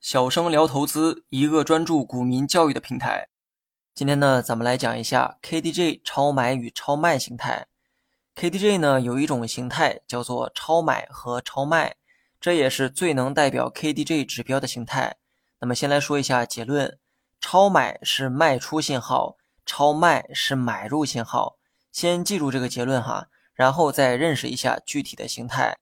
[0.00, 3.28] 小生聊投资，一个专注股民教育的平台。
[3.94, 7.68] 今天呢，咱们来讲一下 KDJ 超买与超卖形态。
[8.34, 11.94] KDJ 呢有一种形态叫做超买和超卖，
[12.40, 15.16] 这也是最能代表 KDJ 指标的形态。
[15.60, 16.98] 那么先来说一下结论：
[17.40, 21.56] 超买是卖出信号，超卖是买入信号。
[21.92, 25.78] 先记住这个结论哈，然后再认识一下具体的形态。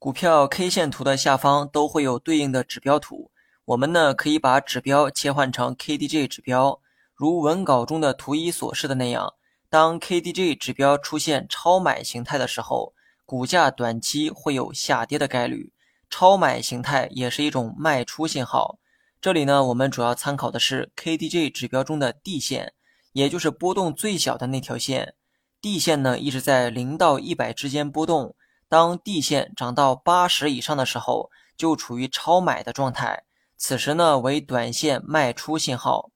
[0.00, 3.32] 股票 K 线图的下方都会有对应的指标图。
[3.64, 6.80] 我们呢可以把指标切换成 KDJ 指标，
[7.16, 9.34] 如文稿中的图一所示的那样，
[9.68, 12.94] 当 KDJ 指标出现超买形态的时候，
[13.26, 15.72] 股价短期会有下跌的概率。
[16.08, 18.78] 超买形态也是一种卖出信号。
[19.20, 22.72] 这里呢，我们主要参考的是 KDJ 指标中的 D 线，
[23.12, 25.16] 也就是波动最小的那条线。
[25.60, 28.36] D 线呢一直在零到一百之间波动，
[28.68, 33.24] 当 D 线涨到八十以上的时候，就处于超买的状态。
[33.56, 36.10] 此时呢为短线卖出信号，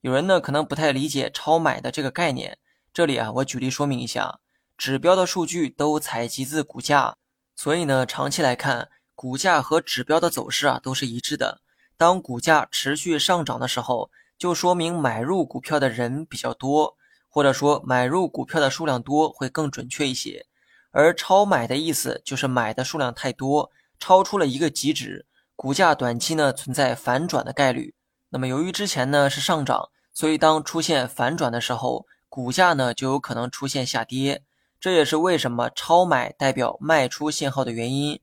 [0.00, 2.58] 有人呢可能不太理解超买的这个概念，
[2.94, 4.40] 这里啊我举例说明一下，
[4.76, 7.14] 指标的数据都采集自股价，
[7.54, 11.60] 所以呢长期来看，股价和指标的走势啊都是一致的。
[11.98, 16.96] 当股价持续上涨的时候，就说明买入股票的人比较多，
[17.28, 20.46] 或者说买入股票的数量多会更准确一些。
[20.90, 25.26] 而超买的意思就是买的数量太多，超出了一个极值。
[25.54, 27.94] 股价短期呢存在反转的概率，
[28.30, 34.44] 那么由于之前呢是上涨，所以当出现反转的时候，股价呢就有可能出现下跌。
[34.80, 38.20] 这也是为什么超买代表卖出信号的原因。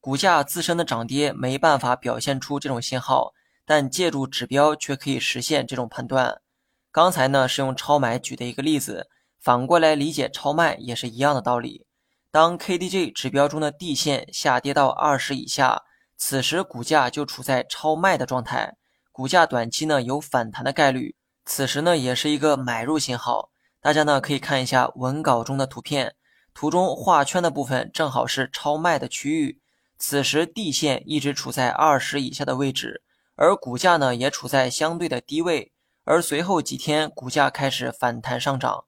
[0.00, 3.34] 股价自身的涨跌没办法表现出这种信号，
[3.66, 6.40] 但借助指标却可以实现这种判断。
[6.90, 11.84] 刚才呢是用超买举的一个例子，反过来理解超卖也是一样的道理。
[12.30, 15.82] 当 KDJ 指标中的 D 线下跌到二十以下。
[16.20, 18.74] 此时股价就处在超卖的状态，
[19.12, 23.50] 股价短期呢有反弹的概率，此时呢也是一个买入信号。
[23.80, 26.16] 大家呢可以看一下文稿中的图片，
[26.52, 29.60] 图中画圈的部分正好是超卖的区域。
[29.96, 33.02] 此时地线一直处在二十以下的位置，
[33.36, 35.72] 而股价呢也处在相对的低位。
[36.04, 38.86] 而随后几天股价开始反弹上涨。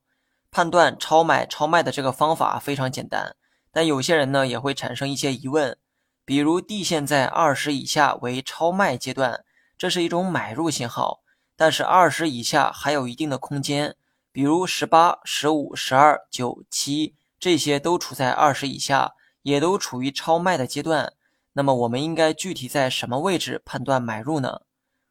[0.51, 3.37] 判断超买超卖的这个方法非常简单，
[3.71, 5.77] 但有些人呢也会产生一些疑问。
[6.25, 9.45] 比如地线在二十以下为超卖阶段，
[9.77, 11.23] 这是一种买入信号。
[11.57, 13.97] 但是二十以下还有一定的空间，
[14.33, 21.13] 比如十八、十五、十二、九、七这些都处在二十以下，也都处于超卖的阶段。
[21.53, 24.61] 那么我们应该具体在什么位置判断买入呢？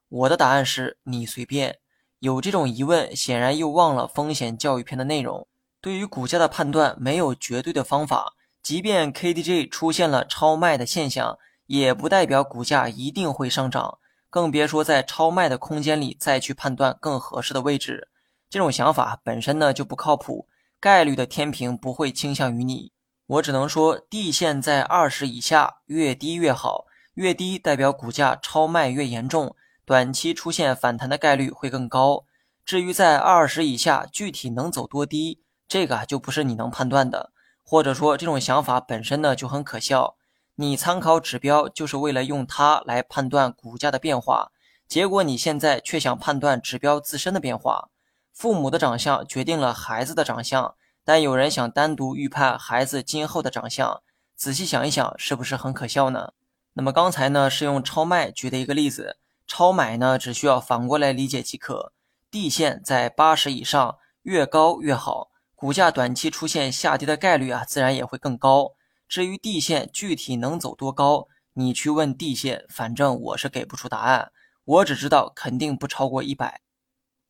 [0.07, 1.79] 我的答案是你随便。
[2.19, 5.47] 有这种疑问，显然又忘了风险教育篇的内容。
[5.81, 8.33] 对于股价的判断，没有绝对的方法。
[8.61, 11.37] 即便 KDJ 出现了超卖的现象，
[11.67, 13.99] 也不代表股价一定会上涨，
[14.29, 18.09] 更别说在超卖的空间里再去判断更合适的位置。
[18.49, 20.49] 这种想法本身呢就不靠谱，
[20.81, 22.91] 概率的天平不会倾向于你。
[23.27, 29.55] 我只能说，地线在二十以下，越低越好，越低代表股价超卖越严重，
[29.89, 32.23] 短期出现反弹的概率会更高。
[32.63, 37.31] 至于在二十以下具体能走多低，这个就不是你能判断的。
[37.63, 40.15] 或者说这种想法本身呢就很可笑。
[40.57, 44.51] 你参考指标就是为了用它来判断股价的变化，
[44.87, 47.89] 结果你现在却想判断指标自身的变化。
[48.31, 54.03] 父母的长相决定了孩子的长相，但有人想单独预判孩子今后的长相，
[54.35, 56.33] 仔细想一想，是不是很可笑呢？
[56.73, 59.17] 那么刚才呢是用超卖举的一个例子，
[59.49, 61.91] 超买呢只需要反过来理解即可。
[62.29, 65.31] 地线在八十以上，越高越好。
[65.55, 68.73] 股价短期出现下跌的概率啊，自然也会更高。
[69.07, 74.31] 至于地线具体能走多高，你去问地线，反正我是给不出答案。
[74.63, 76.61] 我只知道肯定不超过一百。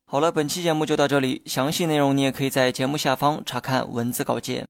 [0.04, 4.68] 好了，本期节目就到这里，详细内容你也可以在节目下方查看文字稿件。